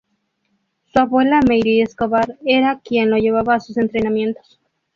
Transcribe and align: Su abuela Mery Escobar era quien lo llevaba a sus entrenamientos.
Su 0.91 0.97
abuela 0.99 1.41
Mery 1.47 1.81
Escobar 1.81 2.35
era 2.43 2.81
quien 2.83 3.11
lo 3.11 3.17
llevaba 3.17 3.53
a 3.53 3.59
sus 3.59 3.77
entrenamientos. 3.77 4.59